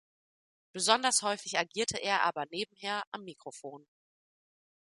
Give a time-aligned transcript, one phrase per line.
[0.73, 3.85] Besonders häufig agierte er aber nebenher am Mikrofon.